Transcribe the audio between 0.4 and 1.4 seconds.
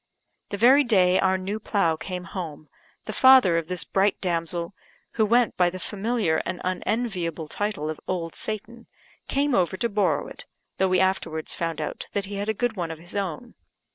The very day our